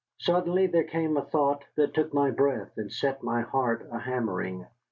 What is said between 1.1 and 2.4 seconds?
a thought that took my